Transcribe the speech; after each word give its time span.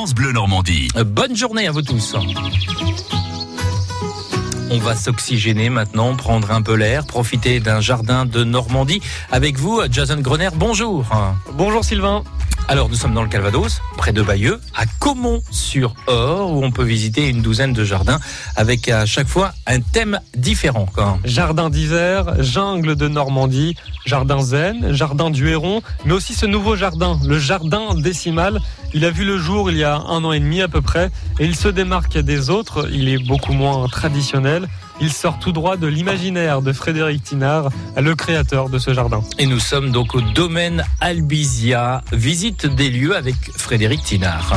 France 0.00 0.14
Bleu 0.14 0.32
Normandie. 0.32 0.88
Euh, 0.96 1.04
Bonne 1.04 1.36
journée 1.36 1.66
à 1.66 1.72
vous 1.72 1.82
tous. 1.82 2.16
On 4.70 4.78
va 4.78 4.96
s'oxygéner 4.96 5.68
maintenant, 5.68 6.16
prendre 6.16 6.50
un 6.52 6.62
peu 6.62 6.74
l'air, 6.74 7.04
profiter 7.04 7.60
d'un 7.60 7.82
jardin 7.82 8.24
de 8.24 8.42
Normandie. 8.42 9.02
Avec 9.30 9.58
vous, 9.58 9.82
Jason 9.90 10.16
Grener, 10.22 10.48
bonjour. 10.54 11.04
Bonjour 11.52 11.84
Sylvain. 11.84 12.24
Alors, 12.66 12.88
nous 12.88 12.94
sommes 12.94 13.14
dans 13.14 13.22
le 13.24 13.28
Calvados, 13.28 13.82
près 13.96 14.12
de 14.12 14.22
Bayeux, 14.22 14.60
à 14.76 14.84
Caumont-sur-Or, 15.00 16.52
où 16.52 16.64
on 16.64 16.70
peut 16.70 16.84
visiter 16.84 17.28
une 17.28 17.42
douzaine 17.42 17.72
de 17.72 17.84
jardins 17.84 18.20
avec 18.54 18.88
à 18.88 19.06
chaque 19.06 19.26
fois 19.26 19.52
un 19.66 19.80
thème 19.80 20.20
différent. 20.36 20.86
quoi. 20.86 21.18
Jardin 21.24 21.68
d'hiver, 21.68 22.42
jungle 22.42 22.94
de 22.94 23.08
Normandie, 23.08 23.74
jardin 24.10 24.40
zen, 24.40 24.92
jardin 24.92 25.30
du 25.30 25.50
Héron, 25.50 25.82
mais 26.04 26.12
aussi 26.12 26.34
ce 26.34 26.44
nouveau 26.44 26.74
jardin, 26.74 27.16
le 27.24 27.38
jardin 27.38 27.94
décimal. 27.94 28.58
Il 28.92 29.04
a 29.04 29.10
vu 29.12 29.24
le 29.24 29.38
jour 29.38 29.70
il 29.70 29.76
y 29.76 29.84
a 29.84 29.98
un 29.98 30.24
an 30.24 30.32
et 30.32 30.40
demi 30.40 30.62
à 30.62 30.66
peu 30.66 30.82
près, 30.82 31.12
et 31.38 31.44
il 31.44 31.54
se 31.54 31.68
démarque 31.68 32.18
des 32.18 32.50
autres. 32.50 32.88
Il 32.90 33.08
est 33.08 33.24
beaucoup 33.24 33.52
moins 33.52 33.86
traditionnel. 33.86 34.68
Il 35.00 35.12
sort 35.12 35.38
tout 35.38 35.52
droit 35.52 35.76
de 35.76 35.86
l'imaginaire 35.86 36.60
de 36.60 36.72
Frédéric 36.72 37.22
Tinard, 37.22 37.70
le 37.96 38.16
créateur 38.16 38.68
de 38.68 38.80
ce 38.80 38.92
jardin. 38.92 39.22
Et 39.38 39.46
nous 39.46 39.60
sommes 39.60 39.92
donc 39.92 40.16
au 40.16 40.20
domaine 40.20 40.84
Albizia, 41.00 42.02
visite 42.12 42.66
des 42.66 42.90
lieux 42.90 43.14
avec 43.16 43.36
Frédéric 43.56 44.02
Tinard. 44.02 44.52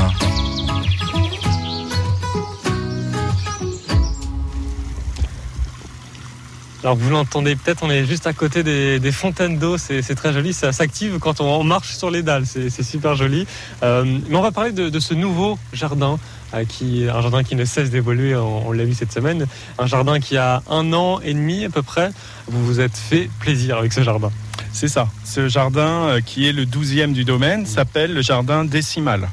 Alors 6.83 6.97
vous 6.97 7.09
l'entendez 7.11 7.55
peut-être, 7.55 7.81
on 7.83 7.89
est 7.89 8.05
juste 8.05 8.27
à 8.27 8.33
côté 8.33 8.61
des, 8.61 8.99
des 8.99 9.13
fontaines 9.13 9.57
d'eau, 9.57 9.77
c'est 9.77 10.03
très 10.15 10.33
joli, 10.33 10.51
ça 10.51 10.73
s'active 10.73 11.17
quand 11.17 11.39
on 11.39 11.63
marche 11.63 11.95
sur 11.95 12.11
les 12.11 12.23
dalles, 12.23 12.43
c'est 12.45 12.83
super 12.83 13.15
joli. 13.15 13.47
Euh, 13.83 14.03
mais 14.27 14.35
on 14.35 14.41
va 14.41 14.51
parler 14.51 14.73
de, 14.73 14.89
de 14.89 14.99
ce 14.99 15.13
nouveau 15.13 15.57
jardin, 15.71 16.19
euh, 16.53 16.65
qui, 16.65 17.07
un 17.07 17.21
jardin 17.21 17.43
qui 17.43 17.55
ne 17.55 17.63
cesse 17.63 17.89
d'évoluer, 17.89 18.35
on, 18.35 18.67
on 18.67 18.71
l'a 18.73 18.83
vu 18.83 18.93
cette 18.93 19.13
semaine, 19.13 19.45
un 19.79 19.85
jardin 19.85 20.19
qui 20.19 20.35
a 20.35 20.61
un 20.69 20.91
an 20.91 21.21
et 21.21 21.33
demi 21.33 21.63
à 21.63 21.69
peu 21.69 21.83
près. 21.83 22.11
Vous 22.47 22.65
vous 22.65 22.81
êtes 22.81 22.97
fait 22.97 23.29
plaisir 23.39 23.77
avec 23.77 23.93
ce 23.93 24.03
jardin. 24.03 24.31
C'est 24.73 24.89
ça. 24.89 25.07
Ce 25.23 25.47
jardin, 25.47 26.09
euh, 26.09 26.19
qui 26.19 26.49
est 26.49 26.51
le 26.51 26.65
12e 26.65 27.13
du 27.13 27.23
domaine, 27.23 27.65
s'appelle 27.65 28.13
le 28.13 28.21
jardin 28.21 28.65
décimal. 28.65 29.29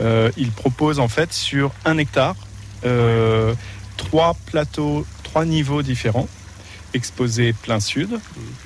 Euh, 0.00 0.30
il 0.36 0.52
propose 0.52 1.00
en 1.00 1.08
fait 1.08 1.32
sur 1.32 1.72
un 1.84 1.98
hectare 1.98 2.36
trois 3.96 4.36
plateaux, 4.46 5.06
trois 5.22 5.44
niveaux 5.44 5.82
différents, 5.82 6.28
exposés 6.94 7.52
plein 7.52 7.80
sud. 7.80 8.18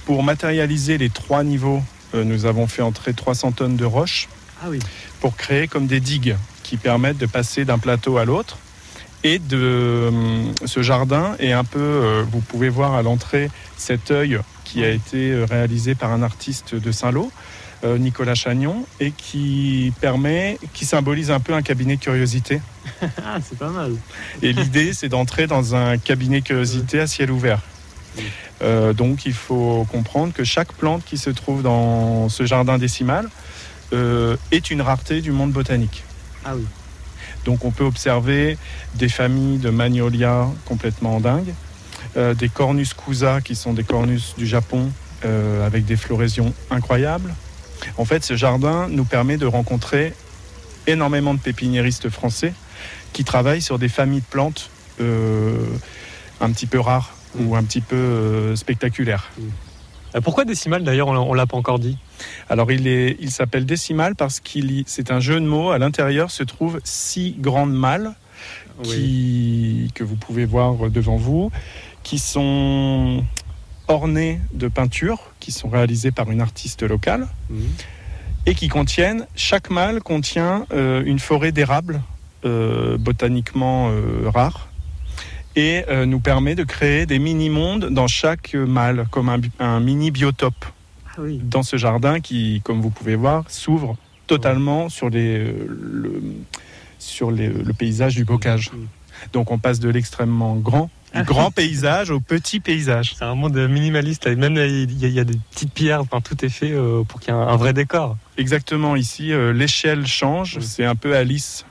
Pour 0.05 0.23
matérialiser 0.23 0.99
les 0.99 1.11
trois 1.11 1.45
niveaux, 1.45 1.83
euh, 2.15 2.25
nous 2.25 2.47
avons 2.47 2.67
fait 2.67 2.83
entrer 2.83 3.13
300 3.15 3.53
tonnes 3.53 3.77
de 3.77 3.85
roches 3.85 4.29
Ah 4.63 4.67
oui. 4.69 4.79
pour 5.21 5.37
créer 5.37 5.69
comme 5.69 5.87
des 5.87 6.01
digues 6.01 6.37
qui 6.63 6.77
permettent 6.77 7.19
de 7.19 7.27
passer 7.27 7.65
d'un 7.65 7.79
plateau 7.79 8.19
à 8.19 8.25
l'autre. 8.25 8.59
Et 9.25 9.39
de 9.39 10.07
hum, 10.09 10.53
ce 10.67 10.83
jardin 10.83 11.35
est 11.39 11.53
un 11.53 11.65
peu, 11.65 11.81
euh, 11.81 12.25
vous 12.31 12.41
pouvez 12.41 12.69
voir 12.69 12.95
à 12.95 13.03
l'entrée 13.03 13.51
cet 13.77 14.11
œil 14.11 14.39
qui 14.65 14.85
a 14.85 14.91
été 14.91 15.31
euh, 15.33 15.45
réalisé 15.49 15.95
par 15.95 16.13
un 16.13 16.23
artiste 16.23 16.75
de 16.75 16.93
Saint-Lô, 16.93 17.33
euh, 17.85 17.99
Nicolas 17.99 18.35
Chagnon, 18.35 18.85
et 19.01 19.11
qui 19.13 19.93
permet, 20.01 20.59
qui 20.75 20.85
symbolise 20.85 21.31
un 21.31 21.41
peu 21.41 21.55
un 21.55 21.63
cabinet 21.63 21.97
curiosité. 21.97 22.61
Ah, 23.25 23.39
c'est 23.43 23.59
pas 23.59 23.71
mal. 23.71 23.93
Et 24.43 24.53
l'idée, 24.53 24.93
c'est 24.93 25.09
d'entrer 25.09 25.47
dans 25.47 25.75
un 25.75 25.99
cabinet 25.99 26.41
curiosité 26.41 27.01
à 27.01 27.07
ciel 27.07 27.31
ouvert. 27.31 27.61
Euh, 28.63 28.93
donc, 28.93 29.27
il 29.27 29.33
faut 29.33 29.87
comprendre 29.91 30.33
que 30.33 30.45
chaque 30.45 30.73
plante 30.73 31.05
qui 31.05 31.19
se 31.19 31.31
trouve 31.31 31.63
dans 31.63 32.29
ce 32.29 32.47
jardin 32.47 32.79
décimal 32.79 33.29
euh, 33.93 34.37
est 34.51 34.71
une 34.71 34.83
rareté 34.83 35.21
du 35.21 35.33
monde 35.33 35.53
botanique. 35.53 36.03
Ah 36.45 36.55
oui. 36.57 36.65
Donc 37.45 37.65
on 37.65 37.71
peut 37.71 37.85
observer 37.85 38.59
des 38.95 39.09
familles 39.09 39.59
de 39.59 39.71
magnolias 39.71 40.49
complètement 40.65 41.21
dingues, 41.21 41.55
euh, 42.17 42.35
des 42.35 42.49
cornus 42.49 42.93
cousa 42.93 43.41
qui 43.41 43.55
sont 43.55 43.73
des 43.73 43.85
cornus 43.85 44.35
du 44.37 44.47
Japon 44.47 44.91
avec 45.65 45.85
des 45.87 45.97
floraisons 45.97 46.55
incroyables. 46.71 47.35
En 47.99 48.05
fait, 48.05 48.23
ce 48.23 48.37
jardin 48.37 48.87
nous 48.89 49.05
permet 49.05 49.39
de 49.39 49.47
rencontrer 49.47 50.13
énormément 50.87 51.35
de 51.35 51.41
pépiniéristes 51.41 52.11
français 52.11 52.53
qui 53.13 53.25
travaillent 53.25 53.63
sur 53.63 53.81
des 53.81 53.89
familles 53.89 54.21
de 54.21 54.27
plantes 54.27 54.71
un 55.01 56.53
petit 56.53 56.67
peu 56.67 56.79
rares 56.79 57.16
ou 57.41 57.57
un 57.57 57.63
petit 57.65 57.81
peu 57.81 57.97
euh, 57.97 58.57
spectaculaires. 58.57 59.31
Euh, 60.15 60.21
Pourquoi 60.21 60.45
décimal 60.45 60.85
d'ailleurs, 60.85 61.09
on, 61.09 61.13
l'a- 61.13 61.21
on 61.21 61.35
l'a 61.35 61.47
pas 61.47 61.57
encore 61.57 61.79
dit? 61.79 61.99
Alors 62.49 62.71
il, 62.73 62.87
est, 62.87 63.17
il 63.21 63.31
s'appelle 63.31 63.67
décimal 63.67 64.15
parce 64.15 64.41
qu'il 64.41 64.85
c'est 64.87 65.11
un 65.11 65.21
jeu 65.21 65.41
de 65.41 65.47
mots. 65.47 65.71
À 65.71 65.79
l'intérieur 65.79 66.31
se 66.31 66.43
trouvent 66.43 66.81
six 66.85 67.35
grandes 67.39 67.75
malles 67.75 68.15
qui, 68.83 69.91
que 69.95 70.05
vous 70.05 70.17
pouvez 70.17 70.45
voir 70.45 70.91
devant 70.91 71.17
vous, 71.17 71.51
qui 72.03 72.19
sont 72.19 73.25
ornées 73.89 74.41
de 74.53 74.69
peintures 74.69 75.21
qui 75.41 75.53
sont 75.53 75.69
réalisées 75.69 76.11
par 76.11 76.31
une 76.31 76.41
artiste 76.41 76.83
locale 76.83 77.29
Mhm. 77.51 77.69
et 78.47 78.55
qui 78.55 78.69
contiennent, 78.69 79.27
chaque 79.37 79.71
malle 79.71 80.03
contient 80.03 80.67
euh, 80.73 81.03
une 81.07 81.19
forêt 81.21 81.53
d'érables 81.53 82.03
euh, 82.45 82.99
botaniquement 82.99 83.89
euh, 83.91 84.29
rares 84.29 84.69
et 85.57 85.85
euh, 85.89 86.05
nous 86.07 86.21
permet 86.21 86.55
de 86.55 86.63
créer 86.65 87.07
des 87.07 87.19
mini-mondes 87.19 87.87
dans 87.91 88.07
chaque 88.07 88.55
malle, 88.55 89.07
comme 89.11 89.29
un, 89.31 89.41
un 89.59 89.81
mini 89.81 90.11
biotope 90.11 90.65
Ah 91.09 91.13
oui. 91.21 91.41
dans 91.43 91.63
ce 91.63 91.77
jardin 91.77 92.21
qui, 92.21 92.61
comme 92.63 92.81
vous 92.81 92.91
pouvez 92.91 93.17
voir, 93.17 93.45
s'ouvre 93.49 93.97
totalement 94.27 94.89
sur, 94.89 95.09
les, 95.09 95.39
euh, 95.39 95.67
le, 95.69 96.23
sur 96.99 97.31
les- 97.31 97.49
le 97.49 97.73
paysage 97.73 98.15
du 98.17 98.25
bocage. 98.25 98.71
Donc 99.33 99.51
on 99.51 99.59
passe 99.59 99.81
de 99.81 99.89
l'extrêmement 99.89 100.57
grand, 100.57 100.91
du 101.15 101.23
grand 101.23 101.51
paysage 101.51 102.11
au 102.11 102.21
petit 102.21 102.61
paysage. 102.61 103.15
C'est 103.17 103.25
un 103.25 103.35
monde 103.35 103.57
minimaliste, 103.57 104.27
même 104.27 104.57
il 104.57 104.93
y, 105.01 105.05
a- 105.07 105.09
il 105.09 105.15
y 105.15 105.21
a 105.21 105.25
des 105.25 105.39
petites 105.53 105.73
pierres, 105.73 106.03
enfin, 106.03 106.21
tout 106.21 106.45
est 106.45 106.51
fait 106.51 106.73
euh, 106.73 107.03
pour 107.05 107.21
qu'il 107.21 107.33
y 107.33 107.37
ait 107.37 107.41
un, 107.41 107.49
un 107.49 107.57
vrai 107.57 107.73
décor. 107.73 108.19
Exactement, 108.37 108.95
ici, 108.95 109.33
euh, 109.33 109.55
l'échelle 109.55 110.07
change, 110.07 110.57
Oui. 110.59 110.65
c'est 110.67 110.85
un 110.85 110.97
peu 110.97 111.17
Alice. 111.17 111.65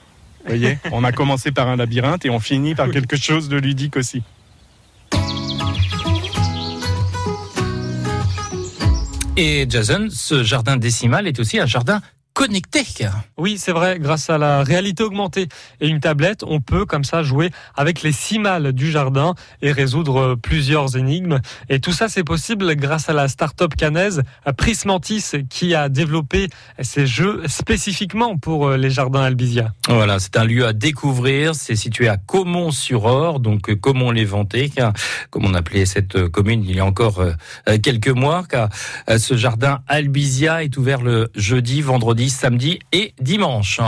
Vous 0.46 0.50
voyez, 0.50 0.78
on 0.92 1.04
a 1.04 1.12
commencé 1.12 1.52
par 1.52 1.68
un 1.68 1.76
labyrinthe 1.76 2.26
et 2.26 2.30
on 2.30 2.40
finit 2.40 2.76
par 2.76 2.92
quelque 2.92 3.18
chose 3.18 3.50
de 3.50 3.58
ludique 3.58 3.98
aussi. 3.98 4.22
Et 9.38 9.66
Jason, 9.68 10.08
ce 10.12 10.44
jardin 10.44 10.78
décimal 10.78 11.28
est 11.28 11.40
aussi 11.40 11.60
un 11.60 11.66
jardin 11.66 12.02
connecté. 12.36 12.84
Oui, 13.38 13.58
c'est 13.58 13.72
vrai, 13.72 13.98
grâce 13.98 14.30
à 14.30 14.38
la 14.38 14.62
réalité 14.62 15.04
augmentée 15.04 15.48
et 15.80 15.88
une 15.88 16.02
tablette, 16.02 16.44
on 16.46 16.60
peut 16.60 16.86
comme 16.86 17.06
ça 17.06 17.24
jouer 17.24 17.50
avec 17.76 18.04
les 18.04 18.12
six 18.12 18.40
mâles 18.40 18.74
du 18.74 18.92
jardin 18.92 19.36
et 19.62 19.72
résoudre 19.72 20.36
plusieurs 20.36 20.98
énigmes. 20.98 21.40
Et 21.70 21.80
tout 21.80 21.94
ça, 21.94 22.10
c'est 22.10 22.26
possible 22.26 22.76
grâce 22.76 23.08
à 23.10 23.14
la 23.14 23.30
start-up 23.30 23.74
canaise 23.76 24.22
Prismantis 24.58 25.32
qui 25.50 25.74
a 25.74 25.88
développé 25.88 26.50
ces 26.82 27.08
jeux 27.08 27.42
spécifiquement 27.48 28.38
pour 28.38 28.68
euh, 28.68 28.78
les 28.78 28.90
jardins 28.90 29.22
Albizia. 29.22 29.74
Voilà, 29.88 30.20
c'est 30.20 30.36
un 30.36 30.44
lieu 30.44 30.66
à 30.66 30.74
découvrir. 30.74 31.56
C'est 31.56 31.78
situé 31.78 32.10
à 32.10 32.18
Caumont-sur-Or, 32.18 33.40
donc 33.40 33.70
euh, 33.70 33.76
Caumont-les-Ventés, 33.76 34.70
car, 34.70 34.92
comme 35.30 35.46
on 35.46 35.54
appelait 35.54 35.86
cette 35.86 36.18
euh, 36.18 36.30
commune 36.30 36.64
il 36.68 36.76
y 36.76 36.80
a 36.80 36.86
encore 36.86 37.24
quelques 37.82 38.10
mois. 38.10 38.44
Car 38.50 38.70
ce 39.18 39.38
jardin 39.38 39.80
Albizia 39.88 40.64
est 40.64 40.76
ouvert 40.78 41.02
le 41.02 41.32
jeudi, 41.36 41.82
vendredi, 41.82 42.25
samedi 42.30 42.80
et 42.92 43.14
dimanche. 43.20 43.82